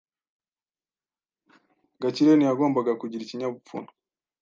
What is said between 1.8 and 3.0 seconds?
Gakire ntiyagombaga